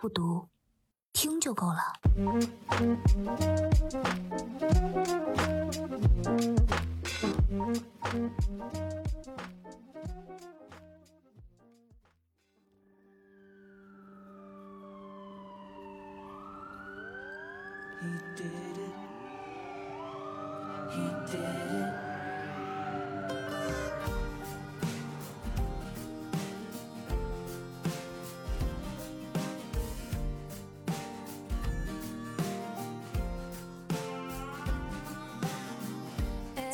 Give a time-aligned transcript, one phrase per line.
[0.00, 0.48] 不读，
[1.12, 1.82] 听就够了。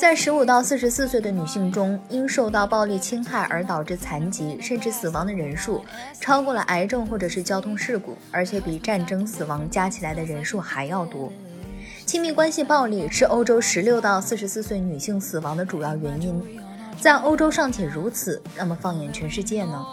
[0.05, 5.83] 在十五到四十四岁的女性中，因受到暴力侵害而导致残疾甚至死亡的人数，
[6.21, 11.33] 超过了癌症或者是交通事故，而且比战争死亡加起来的人数还要多。
[12.05, 16.61] 亲密关系暴力是欧洲十六到四十四岁女性死亡的主要原因，
[17.01, 19.87] 在欧洲尚且如此，那么放眼全世界呢？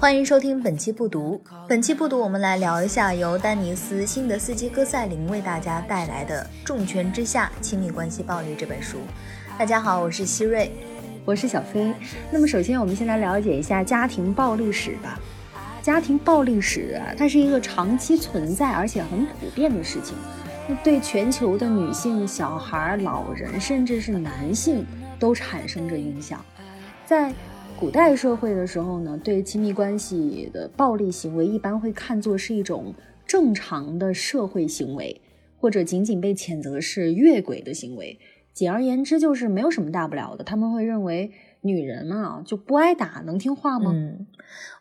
[0.00, 1.42] 欢迎收听本期不读。
[1.68, 8.98] 本期不读，我们来聊一下由丹尼斯·辛德斯基戈塞林为大家带来的《重拳之下：亲密关系暴力》这本书。
[9.58, 10.70] 大家好，我是希瑞，
[11.24, 11.92] 我是小飞。
[12.30, 15.18] 那么，首先我们先来了解一下家庭暴力史吧。
[15.82, 20.14] 家庭暴力史啊，它是一个长期存在而且很普遍的事情，
[20.84, 24.86] 对全球的女性、小孩、老人，甚至是男性
[25.18, 26.40] 都产生着影响。
[27.04, 27.32] 在
[27.78, 32.92] 古代社会的时候呢，对亲密关系的暴力行为一般会看作是一种
[33.24, 35.20] 正常的社会行为，
[35.60, 38.18] 或者仅仅被谴责是越轨的行为。
[38.52, 40.42] 简而言之，就是没有什么大不了的。
[40.42, 43.92] 他们会认为女人嘛就不挨打，能听话吗？
[43.94, 44.26] 嗯，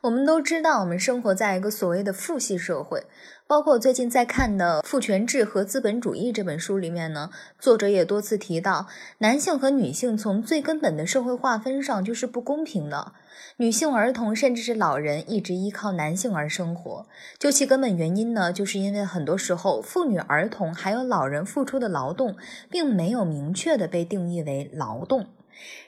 [0.02, 3.04] 我们都知道，我们生活在一个所谓的父系社会。
[3.48, 8.88] 包括我最近在看的《父权制和资本主义》这本书里面呢，作者也多次提到，
[9.20, 13.14] 男性和女性从最根本的社会划分上就是不公平的。
[13.56, 17.08] 女性、儿童甚至是老人一直依靠男性而生活，
[17.40, 22.36] 究其根本原因呢，就是因为很多时候妇女、儿童还有老人付出的劳动，
[22.70, 25.28] 并没有明确的被定义为劳动。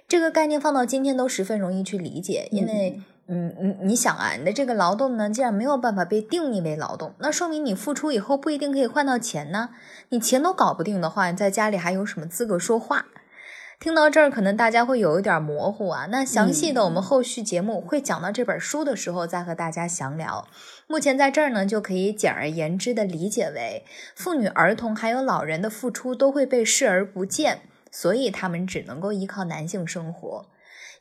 [0.08, 3.02] 这个概念放到今天都十分容易去理解，因为。
[3.32, 9.70] 嗯，你你想啊，你的这个劳动呢，既然没有办法被定义为劳动，那说明你付出以后不一定可以换到钱呢。
[10.10, 13.06] 你钱都搞不定的话，你在家里还有什么资格说话？
[13.80, 16.08] 听到这儿，可能大家会有一点模糊啊。
[16.10, 20.48] 那详细的，我们后续节目会讲到这本书的时候再和大家详聊。
[20.88, 23.86] 目前在这儿呢，就可以简而言之的理解为，
[24.16, 27.62] 妇女、儿童还有老人的付出都会被视而不见，
[27.92, 30.48] 所以他们只能够依靠男性生活。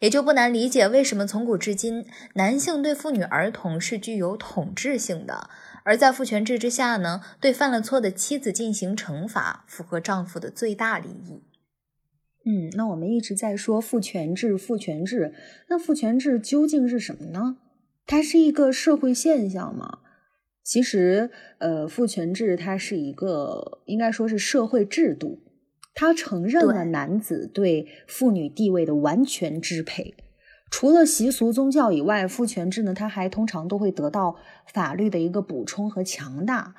[0.00, 5.50] 也就不难理解为什么从古至今，男性对妇女儿童是具有统治性的，
[5.84, 11.42] 而在父权制之下呢，对犯了错的妻子进行惩罚，符合丈夫的最大利益。
[12.44, 15.34] 嗯，那我们一直在说父权制，父权制，
[15.68, 17.58] 那父权制究竟是什么呢？
[18.06, 19.98] 它是一个社会现象吗？
[20.62, 25.40] 其实，呃，父权制它是一个，应该说是社会制度。
[26.00, 30.14] 他承认了男子对妇女地位的完全支配，
[30.70, 34.36] 除了习俗宗教以外，父权制呢，它还通常都会得到
[34.72, 36.76] 法律的一个补充和强大。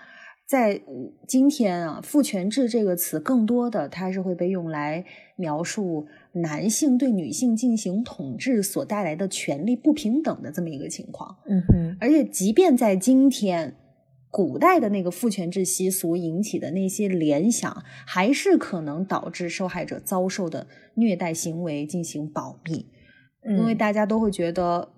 [0.47, 0.81] 在
[1.27, 5.03] 今天啊，父权制这个词更多的它是会被用来
[5.35, 11.35] 描述男性对女性进行统治所带来的权利不平等的这么一个情况。
[11.49, 13.75] 嗯哼，而且即便在今天。
[14.31, 22.85] 古代的那个父权制习俗引起的那些联想，还是可能导致受害者遭受的虐待行为进行保密，
[23.43, 24.89] 因为大家都会觉得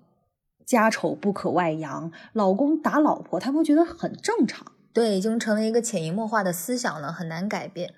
[0.66, 4.66] 家丑不可外扬，老公打老婆，他们会觉得很正常。
[4.92, 7.94] 对，已经成了一个潜移默化的思想了，很难改变。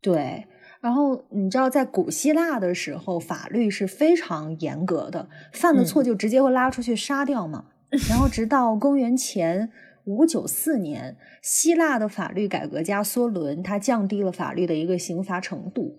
[0.00, 0.48] 对，
[0.80, 7.66] 然后你知道，在古希腊的时候，法律是非常严格的，犯了错就直接会拉出去杀掉嘛。
[8.10, 9.70] 然后直到公元前。
[10.04, 15.96] 五九四年，希腊的法律改革家梭伦他降低了法律的一个刑罚程度。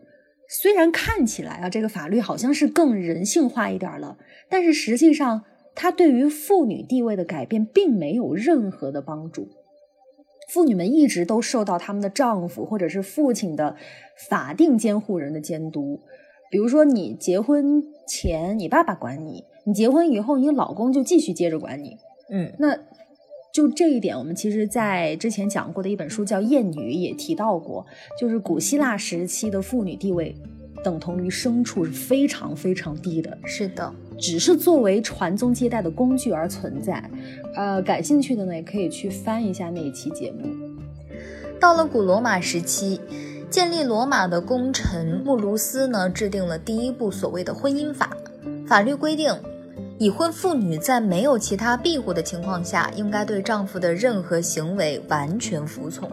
[0.50, 4.17] 虽然看起来啊，这个法律好像是更人性化一点了，
[4.50, 9.47] 但是实际上，它对于妇女地位的改变并没有任何的帮助。
[10.49, 13.78] 妇女们一直都受到他们的丈夫或者是父亲的
[14.29, 16.02] 法定监护人的监督。
[16.52, 21.97] 比如说，你结婚前你爸爸管你，你结婚以后你老公就继续接着管你。
[22.29, 22.78] 嗯，那。
[23.53, 27.85] 就这一点，我们其实在之前讲过的一本书叫《艳女》也提到过，
[28.20, 30.35] 就是古希腊时期的妇女地位
[30.84, 33.38] 等同于牲畜，是非常非常低的。
[33.46, 37.08] 是的，只是作为传宗接代的工具而存在。
[37.55, 40.49] 呃，感兴趣的呢，也可以去翻一下那一期节目。
[41.59, 42.99] 到了古罗马时期，
[43.52, 48.17] 建立罗马的功臣穆卢斯呢，制定了第一部所谓的婚姻法，
[48.66, 49.32] 法律规定。
[50.03, 56.11] 已婚妇女在没有其他庇护的情况下，应该对丈夫的任何行为完全服从。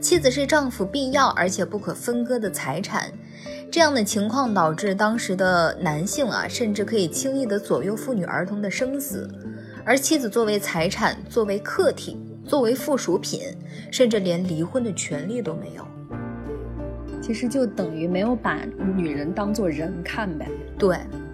[0.00, 3.04] 妻子是丈夫必要而且不可分割的财产。
[3.70, 9.30] 这样的情况导致当时的男性啊，甚至可以轻易的左右妇女儿童的生死，
[9.84, 13.42] 而妻子作为财产、作为客体、作为附属品，
[13.92, 15.86] 甚至连离婚的权利都没有。
[17.22, 18.58] 其实就等于没有把
[18.96, 20.48] 女人当做人看呗。
[20.76, 21.27] 对，嗯，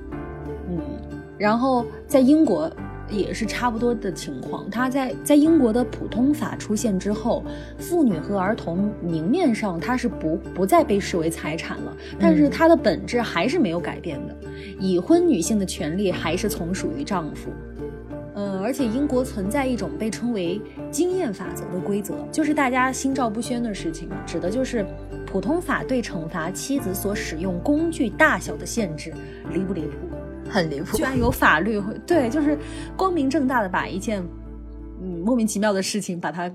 [1.39, 2.71] 然后在英国。
[3.11, 4.69] 也是差不多的情况。
[4.71, 7.45] 他在在英国的普通法出现之后，
[7.79, 14.35] 妇女和儿童明面上他是不不再被视为财产了，但是它的本质还是没有改变的。
[14.81, 17.51] 已婚女性的权利还是从属于丈夫。
[18.35, 20.59] 呃，而且英国存在一种被称为
[20.91, 24.85] 经验法则的规则，就是大家心照不宣的事情，指的就是
[25.27, 29.13] 普通法对惩罚妻子所使用工具大小的限制，
[29.53, 30.13] 离不离谱？
[30.55, 32.56] 很离谱，居然有法律会对，就是
[32.97, 34.23] 光明正大的把一件
[35.03, 36.49] 嗯莫名其妙的事情把它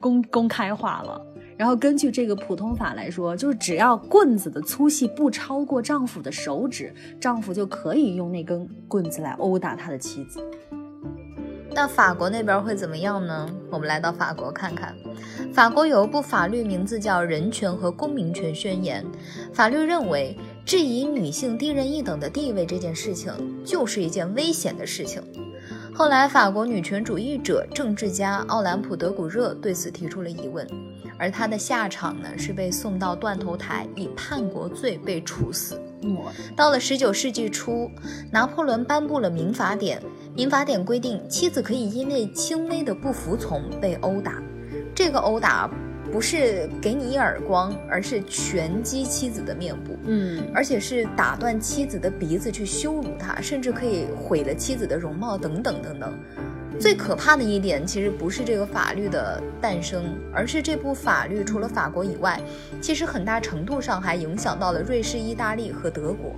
[0.00, 1.24] 公公开化了。
[1.56, 10.42] 然后根据这个普通法来说，就是只要棍子的粗细不超过丈夫的手指，丈夫就可以用那根棍子来殴打他的妻子。
[11.72, 13.48] 那法国那边会怎么样呢？
[13.70, 14.94] 我们来到法国看看，
[15.52, 19.04] 法国有一部法律，名字叫《人权和公民权宣言》。
[19.54, 23.32] 法律认为，质疑女性低人一等的地位这件事情，
[23.64, 25.22] 就是一件危险的事情。
[25.94, 30.66] 后来，法国女权主义者、政治家奥兰普·德古热对此提出了疑问，
[31.16, 35.80] 而他的下场呢，是被送到断头台，以叛国罪被处死。
[36.56, 37.88] 到了十九世纪初，
[38.32, 40.02] 拿破仑颁布了民法典。
[40.34, 44.42] 民法典规定，妻子可以因为轻微的不服从被殴打。
[44.96, 45.70] 这个殴打
[46.16, 56.18] 不是给你一耳光，而是拳击妻子的面部，嗯，而且是打断妻子的鼻子去羞辱她，甚至可以毁了妻子的容貌，等等等等。
[56.80, 62.40] 最可怕的一点，其实不是这个法律的诞生，而是这部法律除了法国以外，
[62.80, 66.30] 其实很大程度上还影响到了瑞士、意大利和德国。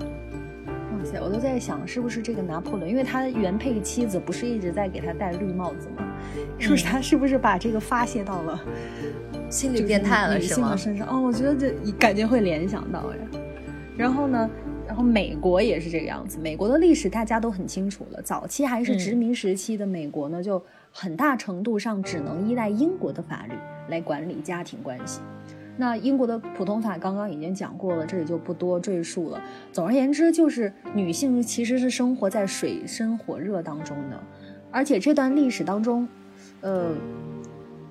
[0.66, 6.04] 哇塞我都在想，是不是这个拿破仑，因为他原配妻子不是一直在给他戴绿帽子吗？
[6.58, 8.60] 是不是他是不是把这个发泄到了
[9.48, 10.76] 心理变态了，是吗？
[10.76, 13.40] 身上哦，我觉得这感觉会联想到呀。
[13.96, 14.48] 然后呢，
[14.86, 16.38] 然后美国也是这个样子。
[16.38, 20.62] 美国的历史大家都很清楚了，早期还是殖民时期的美国呢，就
[20.92, 23.54] 很大程度上只能依赖英国的法律
[23.88, 25.20] 来管理家庭关系。
[25.80, 29.40] 那英国的普通法刚刚已经讲过了，这里就不多赘述了。
[29.72, 34.20] 总而言之，就是女性其实是生活在水深火热当中的，
[34.70, 36.06] 而且这段历史当中，
[36.60, 36.94] 呃，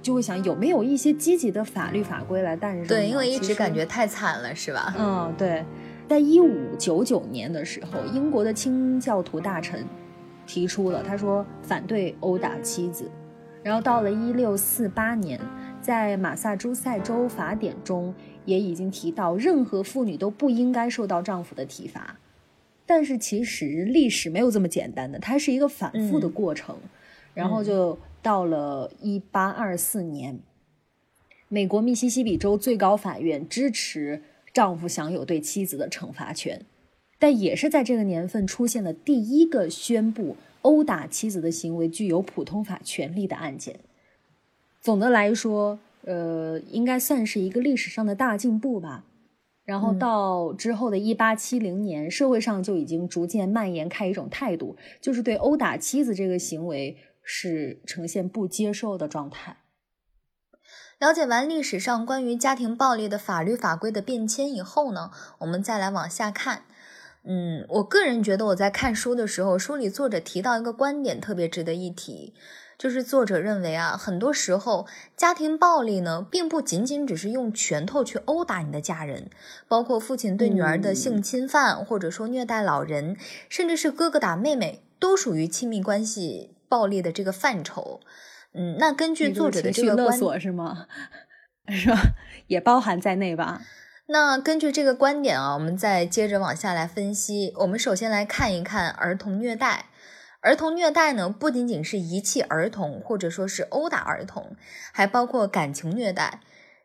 [0.02, 2.88] 就会想有没有一些积极的法律法规来诞生？
[2.88, 4.94] 对，因为一直感觉太惨了，是吧？
[4.98, 5.66] 嗯，对。
[6.08, 9.86] 在一五九九年的时候，英国的清教徒大臣
[10.46, 13.10] 提出了，他说反对殴打妻子。
[13.64, 15.40] 然后到了一六四八年。
[15.80, 18.14] 在马萨诸塞州法典中
[18.44, 22.18] 也已经提到，任何妇女都不应该受到丈夫的体罚。
[22.88, 26.76] 但是其实历史没有这么简单的，它是一个反复的过程。
[27.36, 30.40] 然后就到了一八二四年，
[31.50, 36.62] 美国密西西比州最高法院支持丈夫享有对妻子的惩罚权，
[37.20, 43.76] 但也是在这个年份出现了第一个宣布殴打妻子的行为具有普通法权利的案件。
[44.82, 49.04] 总的来说，呃，应该算是一个历史上的大进步吧。
[49.68, 59.58] 然后到之后的一八七零年，社会上就已经逐渐蔓延开一种态度，就是对殴打妻子这个行为是呈现不接受的状态。
[60.98, 66.64] 了解完历史上关于家庭暴力的法律法规的变迁以后呢，我们再来往下看。
[67.26, 72.34] 嗯，我个人觉得我在看书的时候，书里作者提到一个观点特别值得一提。
[72.78, 79.30] 就是作者认为啊，很多时候家庭暴力呢，并不仅仅只是用拳头去殴打你的家人，
[79.68, 83.18] 包括父亲对女儿的性侵犯，或者说虐待老人，
[83.50, 88.00] 甚至是哥哥打妹妹，都属于亲密关系暴力的这个范畴。
[88.54, 90.86] 嗯，那根据作者的这个勒索是吗？
[91.70, 91.98] 是吧？
[92.48, 93.62] 也包含在内吧？
[94.10, 97.52] 那根据这个观点啊，我们再接着往下来分析。
[97.58, 99.88] 我们首先来看一看儿童虐待。
[100.48, 104.56] 儿童虐待呢，不仅仅是遗弃儿童，或者说是殴打儿童，
[104.94, 106.40] 还包括感情虐待。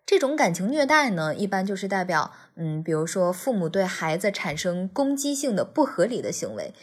[0.05, 6.75] 这种感情虐待呢，一般就是代表，嗯，比如说父母对孩子产生攻击性的、不合理的行为，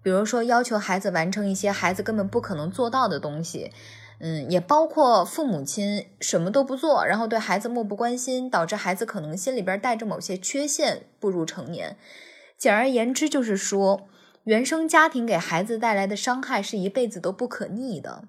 [0.00, 3.72] 比如说要求孩子完成一些孩子根本不可能做到的东西，
[4.20, 11.96] 嗯，也包括父母亲什么都不做，然后对孩子漠不关心，导致孩子可能心里边带着某些缺陷步入成年。
[12.56, 14.08] 简而言之，就是说。
[14.44, 18.24] 原生家庭给孩子带来的伤害是一辈子都不可逆的。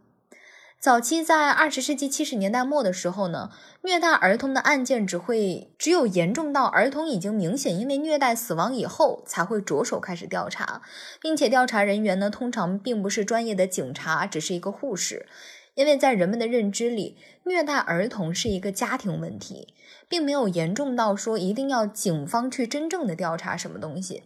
[0.79, 3.49] 早期在二十世纪七十年代末的时候呢，
[3.81, 10.81] 虐待儿童的案件只会只有严重到儿童已经明显因为虐待死亡以后，才会着手开始调查，
[11.21, 15.27] 并且调查人员呢通常并不是专业的警察，只是一个护士，
[15.75, 19.73] 因为在人们的认知里，虐待儿童是一个家庭问题，
[20.07, 24.23] 并没有严重到说一定要警方去真正的调查什么东西。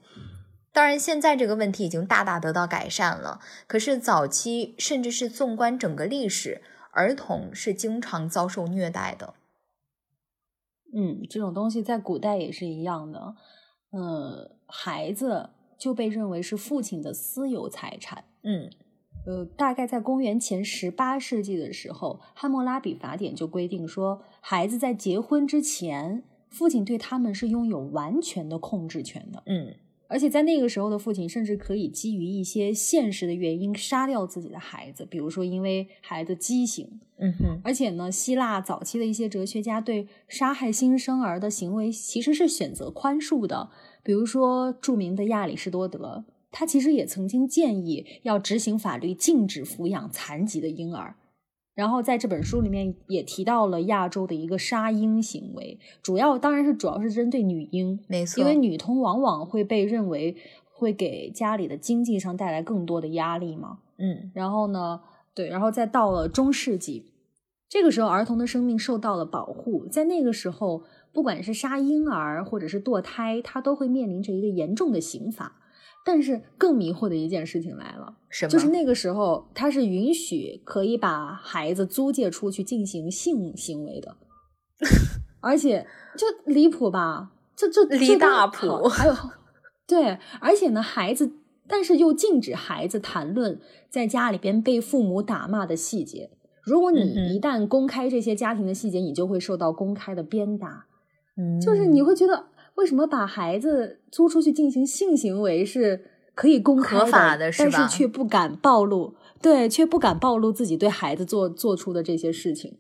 [0.74, 3.40] 当然，现在这个问题已经大大得到改善了。
[3.68, 9.36] 可是早期，甚至是纵观整个历史，儿童是经常遭受虐待的。
[10.96, 13.36] 嗯，这种东西在古代也是一样的。
[13.92, 18.24] 呃，孩子就被认为是父亲的私有财产。
[18.42, 18.72] 嗯，
[19.28, 29.44] 呃，大概在公元前十八世纪的时候，《汉谟拉比法典》就规定说，孩子在结婚之前，父亲对他们是拥有完全的控制权的。
[29.46, 29.76] 嗯。
[30.14, 36.88] 而且在那个时候的父亲，甚至可以基于一些现实的原因杀掉自己的孩子，比如说因为孩子畸形。
[37.18, 37.60] 嗯哼。
[37.64, 43.72] 而且呢，希腊早期的一些哲学家对杀害新生儿的行为其实是选择宽恕的，
[44.04, 51.16] 比如说著名的亚里士多德，他其实也曾经建议要执行法律，禁止抚养残疾的婴儿。
[51.76, 60.36] 然后在这本书里面也提到了亚洲的一个杀婴行为，主要当然是主要是针对女婴，没错，因为女童往往会被认为
[60.72, 63.80] 会给家里的经济上带来更多的压力嘛。
[63.98, 65.02] 嗯，然后呢，
[65.34, 67.12] 对，然后再到了中世纪，
[67.68, 75.60] 这个时候儿童的生命受到了保护，在那个时候，不管是杀婴儿或者是堕胎，他都会面临着一个严重的刑罚。
[76.06, 78.50] 但是更迷惑的一件事情来了，什么？
[78.50, 84.18] 就是那个时候，他是允许可以把孩子租借出去进行性行为的，
[85.40, 87.32] 而且就离谱吧？
[87.56, 88.88] 这这离大谱。
[88.90, 89.16] 还有，
[89.88, 91.32] 对，而且呢，孩子，
[91.68, 96.32] 但是又禁止孩子谈论在家里边被父母打骂的细节。
[96.64, 97.02] 如果你
[97.34, 100.86] 一旦公开这些家庭的细节，你就会受到公开的鞭打。
[101.38, 102.48] 嗯，就是你会觉得。
[102.76, 106.98] 为什么把孩子租出去进行性行为是可以公开
[107.38, 109.16] 的，但是却不敢暴露？
[109.42, 112.80] 对，却不敢暴露自己对孩子做做出的这些事情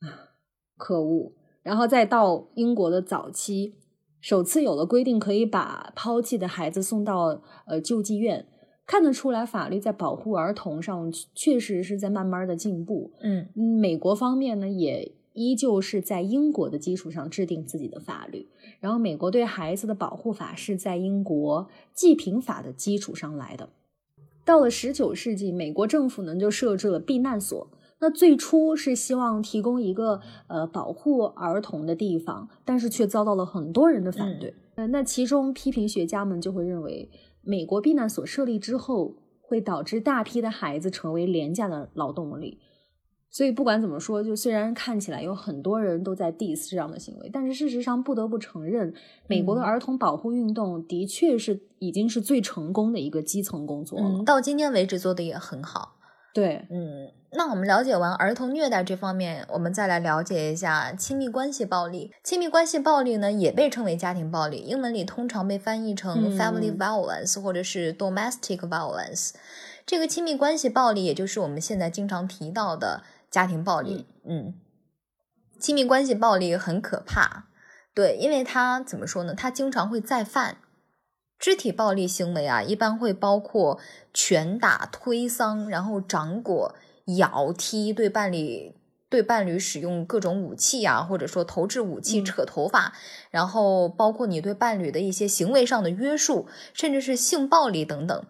[0.00, 0.34] 啊，
[0.76, 1.32] 可恶！
[1.62, 3.76] 然后再到英国的早期，
[4.20, 8.46] 首次有了规定，可以把抛弃的孩子送到呃救济院，
[8.86, 13.12] 看得出来，法律在保护儿童上确实是在慢慢的进步。
[13.22, 15.14] 嗯，美国方面呢也。
[15.34, 18.48] 依旧是在英国的基础上制定自己的法律，
[18.80, 23.68] 然后美国对孩子的保护法是在英国济贫法的基础上来的。
[24.44, 27.68] 到了十九世纪，美国政府呢就设置了避难所。
[28.00, 34.54] 那最初是希望提供一个呃保护儿童的地方，但是却遭到了很多人的反对。
[34.88, 37.08] 那其中批评学家们就会认为，
[37.40, 42.58] 美国避难所设立之后，会导致大批的孩子成为廉价的劳动力。
[43.34, 48.94] 所以不管怎么说，就虽然看起来有很多人都在 diss 这样的行为，但是事实上不得不承认，
[49.26, 54.22] 美国的儿童保护运动的确是已经是最成功的一个基层工作了。
[54.24, 55.96] 到今天为止做的也很好。
[56.32, 62.12] 对，嗯，那我们了解完儿童虐待这方面，我们再来了解一下亲密关系暴力。
[62.22, 69.32] 亲密关系暴力呢，也被称为家庭暴力，英文里通常被翻译成 family violence 或者是 domestic violence。
[69.84, 73.02] 这个亲密关系暴力，也就是我们现在经常提到的。
[73.34, 74.54] 家庭暴力，嗯，
[75.58, 77.48] 亲密关系暴力很可怕，
[77.92, 79.34] 对，因为他怎么说呢？
[79.34, 80.58] 他经常会再犯
[81.36, 83.80] 肢体暴力行为啊，一般会包括
[84.12, 86.74] 拳打、推搡，然后掌掴、
[87.16, 88.76] 咬、踢，对伴侣
[89.08, 92.92] 对伴侣使用各种武器啊，或者说投掷武器、扯头发，
[93.32, 98.24] 然后包括你对伴侣的一些行为上的约束，甚至是性暴力等等。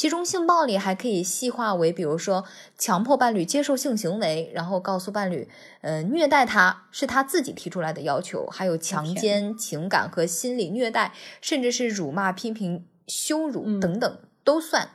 [0.00, 2.46] 其中性暴力还可以细化为，比如说
[2.78, 5.46] 强迫伴侣接受性行为，然后告诉伴侣，
[5.82, 14.88] 呃，虐待他是他自己提出来的要求，还有强奸、情感和心理虐待，甚至是辱骂、批评、羞辱等等都算。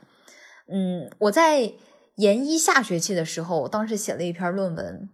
[0.66, 1.74] 嗯，我在
[2.16, 5.08] 研一下学期的时候，当时写了一篇论文。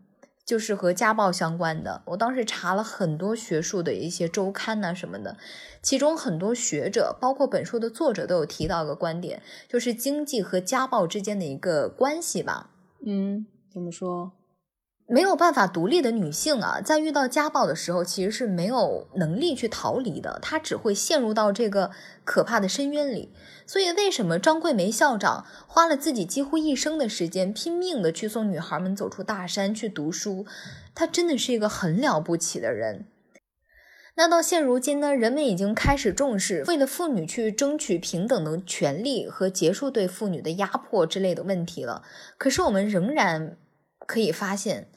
[0.45, 5.37] 就是和家暴相关的，我当时查了很多学术的一些周刊呐什么的，
[5.81, 12.71] 其中很多学者，包括本书的作者都有提到一个观点，就是经济和家暴之间的一个关系吧。
[13.07, 14.33] 嗯，怎么说？
[15.13, 21.91] 没有办法独立的女性啊，在遇到家暴的时候，其实是没有能力去逃离的，她只会陷入到这个
[22.25, 23.31] 可怕的深渊里。
[23.67, 30.47] 所以，为什么张桂梅校长花了自己几乎一生的时间，拼命的去送女孩们走出大山去读书？
[30.95, 33.05] 她真的是一个很了不起的人。
[34.15, 42.03] 那到现如今呢，人们已经开始重视为了妇女去争取平等的权利和结束对妇女的压迫之类的问题了。
[42.39, 43.59] 可是我们仍然
[44.07, 44.89] 可以发现，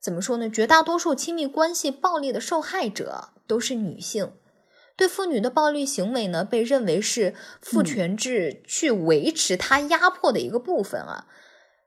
[0.00, 0.48] 怎么说呢？
[0.48, 4.32] 绝大多数亲密关系暴力的受害者都是女性。
[4.96, 11.26] 对妇女的暴力行为呢，被认为是父权制去维持它压迫的一个部分啊。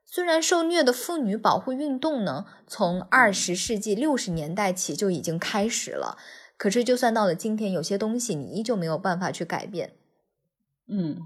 [0.04, 6.16] 虽然受虐的妇女保护运动呢，从二十世纪六十年代起就已经开始了。
[6.56, 9.96] 可是，就算到了今天，有些东西你依旧没有办法去改变。
[10.88, 11.18] 嗯，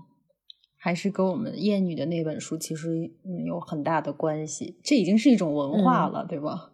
[0.78, 2.88] 还是跟我们厌女的那本书其实
[3.24, 4.78] 嗯有很大的关系。
[4.82, 6.70] 这已经是一种文化了，对吧？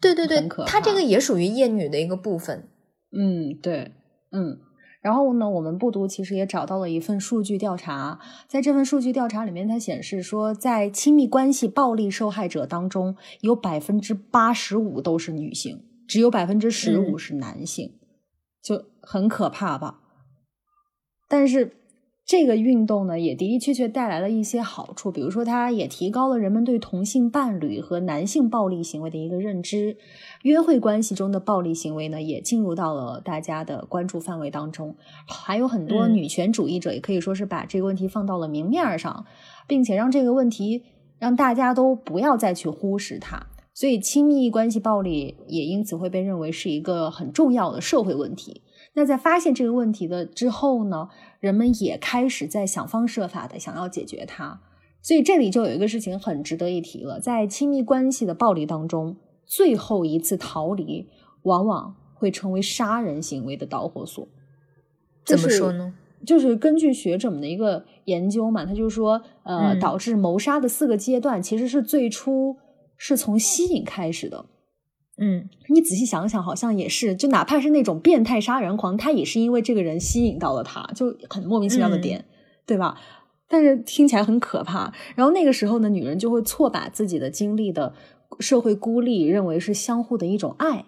[0.00, 2.68] 对对对，它这个也属于厌女的一个部分。
[3.12, 3.92] 嗯，对，
[4.30, 4.60] 嗯。
[5.02, 15.82] 然后呢，我们不读其实也找到了一份数据调查，在这份数据调查里面，它显示说，在亲密关系暴力受害者当中，有百分之八十五都是女性。
[16.06, 17.94] 只有百分之十五是男性，
[18.62, 20.00] 就很可怕吧？
[21.28, 21.72] 但是
[22.30, 29.96] 这个运动呢，也的的确确带来了一些好处，比如说，它也提高了人们对同性伴侣和男性暴力行为的一个认知，
[30.42, 34.94] 约会关系中的暴力行为呢，也进入到了大家的关注范围当中。
[35.26, 39.26] 还有很多女权主义者也可以说是把这个问题放到了明面上，
[39.66, 40.84] 并且让这个问题
[41.18, 43.48] 让大家都不要再去忽视它。
[43.74, 48.62] 所以，亲密关系暴力也因此会被认为是一个很重要的社会问题。
[48.94, 54.60] 那在发现这个问题的之后呢，人们也开始在想方设法的想要解决它。
[55.02, 59.16] 所以，这里就有一个事情很值得一提了：在亲密关系的暴力当中，
[59.46, 61.08] 最后一次逃离
[61.42, 64.28] 往往会成为杀人行为的导火索。
[65.24, 65.94] 怎么说呢？
[66.26, 72.56] 就是根据学者们的一个研究嘛，他就说，呃，导致谋杀的四个阶段其实是最初。
[73.02, 74.44] 是从吸引开始的，
[75.22, 82.24] 嗯，你仔细想想，好像也是，就哪怕是那种变态杀人狂，他也是因为这个人吸引到了他，就很莫名其妙的点，
[82.64, 82.96] 对吧？
[83.46, 84.94] 但是听起来很可怕。
[85.14, 87.92] 然后那个时候呢，女人就会错把自己的经历的
[88.38, 90.86] 社会孤立认为是相互的一种爱。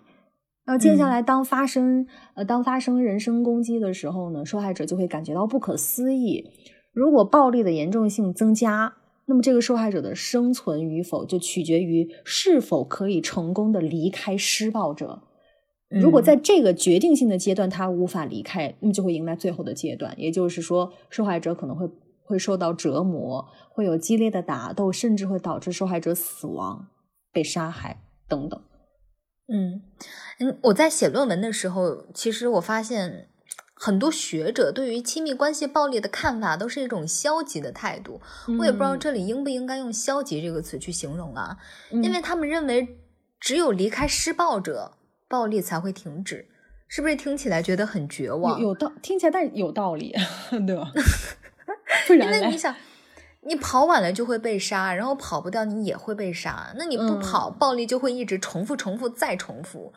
[0.64, 6.51] 然后接下来，当发生呃，当发生人身攻击的时候呢，受害者就会感觉到不可思议。
[6.95, 8.95] 如果暴力的严重性增加。
[9.33, 15.23] 那么，这个受害者的生存与否就取决于是否可以成功的离开施暴者。
[15.88, 21.88] 如果在这个决定性的阶段他无法离开，那么就会迎来最后的阶段，也就是说，受害者可能会
[22.23, 26.88] 会受到折磨，会有激烈的打斗，甚至会导致受害者死亡、
[27.33, 28.61] 被杀害等等。
[29.49, 29.81] 嗯
[30.40, 33.31] 嗯，我在写论文的时候，其实我发现。
[33.85, 38.21] 很多学者对于亲密关系暴力的看法都是一种消极的态度，
[38.61, 41.59] 我也不知道这里应不应该用“消极”这个词去形容啊，
[41.90, 42.97] 因为他们认为
[43.40, 44.92] 只有离开施暴者，
[45.27, 46.47] 暴力才会停止，
[46.87, 48.61] 是不是听起来觉得很绝望？
[48.61, 50.14] 有道听起来，但有道理，
[50.64, 50.92] 对吧？
[52.07, 52.73] 不然，因为你想，
[53.40, 59.92] 你跑晚了就会被杀，然后跑不掉你也会被杀，那你不跑，暴力就会一直重复、重复再重复。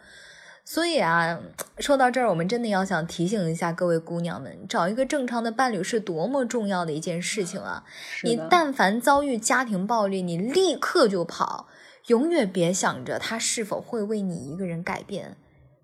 [0.67, 1.39] 所以啊，
[1.78, 7.86] 说到这儿，我们真的要想提醒一下各位姑娘们，找一个正常的伴侣是多么重要的一件事情啊！
[8.23, 11.67] 你但凡遭遇家庭暴力，你立刻就跑，
[12.08, 15.38] 永远别想着他是否会为你一个人改变。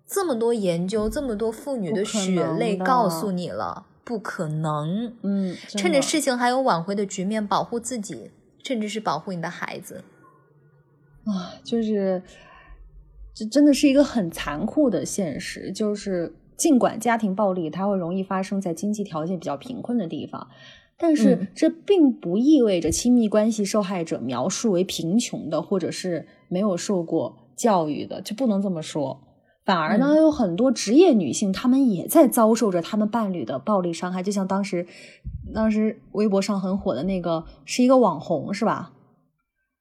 [0.04, 5.16] 这么多研究，这么多妇女的血泪告诉你了，不可能。
[5.22, 8.32] 嗯，趁着事情还有挽回的局面，保护自己，
[8.64, 10.02] 甚至是保护你的孩子。
[11.24, 12.20] 啊，就是。
[13.34, 20.48] 这真的是一个很残酷的现实，就是尽管家庭暴力它会容易发生在经济条件比较贫困的地方，
[20.98, 29.22] 但是这并不意味着亲密关系受害者描述为贫穷的或者是没有受过教育的，就不能这么说。
[29.64, 34.20] 反而呢，有很多职业女性，她们也在遭受着她们伴侣的暴力伤害。
[34.20, 34.86] 就像当时，
[35.54, 38.92] 当时微博上很火的那个是一个网红，是吧？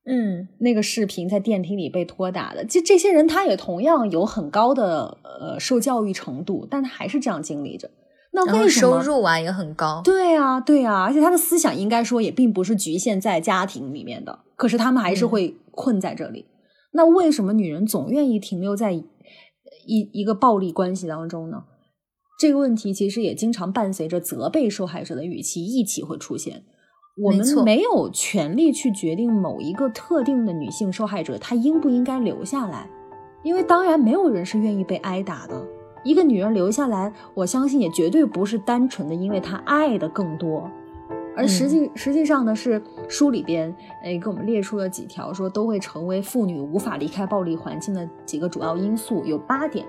[0.04, 7.90] 嗯，那个视频在电梯里被拖打的，这这些人他也同样有很高的呃受教育程度，但他还是这样经历着。
[8.34, 10.02] 那为什么收入啊也很高？
[10.04, 16.46] 对啊，对啊，而且他的思想应该说也并不是局限在家庭里面的，可是他们还是会困在这里。
[16.94, 19.06] 那为什么女人总愿意停留在一
[19.86, 21.66] 一个暴力关系当中呢？
[22.40, 26.64] 这个问题其实也经常伴随着责备受害者的语气一起会出现。
[27.18, 32.90] 我们没有权利去决定某一个特定的女性受害者她应不应该留下来，
[33.44, 35.62] 因为当然没有人是愿意被挨打的。
[36.04, 40.68] 一个女人留下来，我相信也绝对不是单纯的因为她爱的更多，
[41.36, 49.86] 而实际实际上呢是书里边诶给我们列出了几条，说都会成为妇女无法离开暴力环境的几个主要因素，有八点。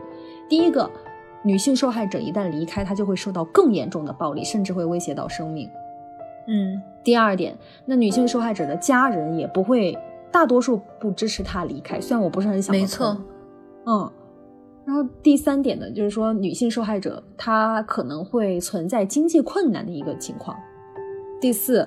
[0.49, 0.91] 第一个，
[1.45, 5.71] 女性受害者一旦离开，她就会受到更严重的暴力，甚至会威胁到生命。
[6.49, 9.97] 嗯，第二点，那女性受害者的家人也不会，
[10.33, 12.01] 大多数不支持她离开。
[12.01, 13.17] 虽然我不是很想，没错，
[13.87, 14.11] 嗯。
[14.85, 20.57] 然后第三点呢，就是说女性受害者她可能会存在经济困难的一个情况。
[21.41, 21.87] 第四，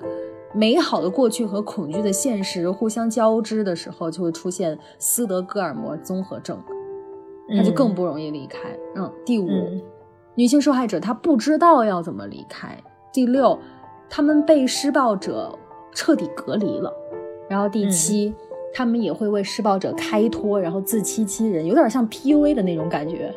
[0.54, 6.58] 美好的过去和恐惧的现实互相交织的时候，就会出现斯德哥尔摩综合症，
[7.50, 8.60] 那就更不容易离开。
[8.94, 9.12] 嗯。
[9.26, 9.46] 第五，
[10.34, 12.82] 女性受害者她不知道要怎么离开。
[13.12, 13.58] 第六。
[14.08, 15.56] 他们被施暴者
[15.94, 16.92] 彻底隔离了，
[17.48, 18.34] 然后第七，
[18.72, 23.34] 他们也会为施暴者开脱，然后自欺欺人，有点像 PUA 的那种感觉。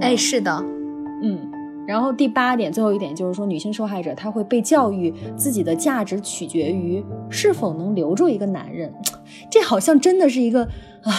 [0.00, 0.64] 哎，是的，
[1.22, 1.50] 嗯。
[1.86, 8.90] 然后第八点，最后一点就是说，女性受害者她会被教育自己的价值取决于是否能留住一个男人，
[9.50, 10.62] 这好像真的是一个
[11.02, 11.12] 啊。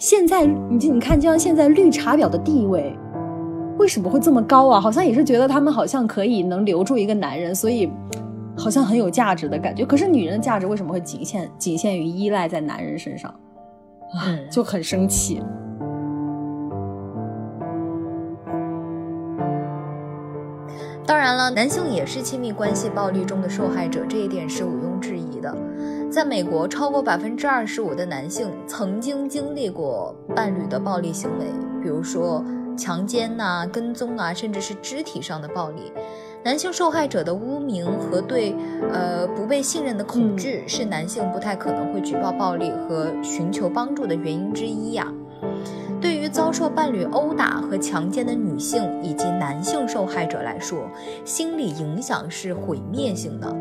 [0.00, 2.96] 现在你就你看，就像现在绿茶婊的地位。
[3.78, 4.80] 为什么会这么高啊？
[4.80, 7.88] 好像也是觉得他们好像可以能留住一个男人，所以
[8.56, 9.86] 好像很有价值的感觉。
[9.86, 13.30] 可是女人的价值为什么会仅限仅限于依赖在男人身上？
[14.14, 15.40] 啊，就很生气。
[21.06, 25.56] 当然了，男性也是亲密关系暴力中的受害者，这一点是毋庸置疑的。
[26.10, 31.46] 在美国，超过百分之二十五的男性曾经经历过伴侣的暴力行为，
[31.80, 32.44] 比如说。
[32.78, 35.92] 强奸呐，跟踪啊，甚至是肢体上的暴力，
[36.44, 38.54] 男性受害者的污名和对
[38.92, 45.12] 呃不被信任的恐惧，是男性不太可能会举报暴力和寻求帮助的原因之一呀。
[46.00, 50.88] 对于遭受伴侣殴打和强奸的女性以及男性受害者来说，
[51.24, 53.52] 心理影响是毁灭性的。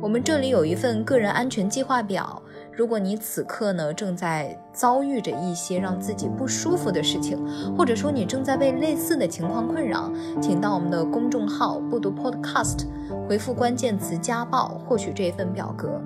[0.00, 2.40] 我们这里有一份个人安全计划表。
[2.74, 7.38] 如果你此刻呢正在遭遇着一些让自己不舒服的事情，
[7.76, 12.86] 或者说你正在被类似的情况困扰，请到我们的公众号“不读 Podcast”
[13.28, 16.00] 回复关键词“家暴”获取这份表格。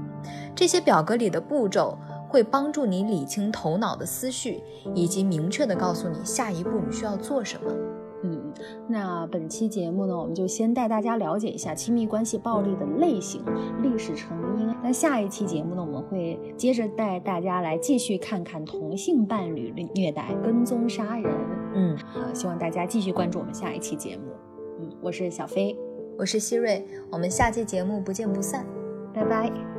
[0.56, 1.96] 这些表格里的步骤
[2.28, 4.60] 会帮助你理清头脑的思绪，
[4.92, 7.70] 以及明确的告诉你下一步你需要做什么。
[8.58, 13.42] 嗯，那本期节目呢，我们就先带大家了解一下亲密关系暴力的类型、
[13.82, 14.74] 历史成因。
[14.82, 21.32] 那下一期节目呢，我们会接着带大家来继续看看同性伴侣虐待、跟踪杀人。
[21.74, 24.22] 嗯，好，希望大家继续关注我们下一期节目。
[24.80, 25.76] 嗯，我是小飞，
[26.18, 28.64] 我是希瑞，我们下期节目不见不散，
[29.12, 29.75] 拜拜。